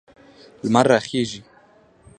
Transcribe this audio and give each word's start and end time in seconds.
لمر 0.63 0.85
راخیږي 0.91 1.41